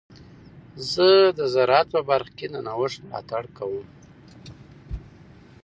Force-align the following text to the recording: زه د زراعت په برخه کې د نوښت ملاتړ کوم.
زه 0.91 1.07
د 1.39 1.39
زراعت 1.53 1.87
په 1.95 2.01
برخه 2.09 2.31
کې 2.37 2.47
د 2.51 2.55
نوښت 2.67 2.97
ملاتړ 3.03 3.43
کوم. 3.57 3.87